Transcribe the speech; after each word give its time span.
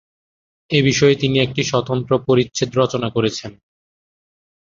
এ 0.69 0.79
বিষয়ে 0.83 1.15
তিনি 1.15 1.37
একটি 1.39 1.61
স্বতন্ত্র 1.63 2.11
পরিচ্ছেদ 2.27 2.69
রচনা 2.77 3.07
করেছেন। 3.09 3.51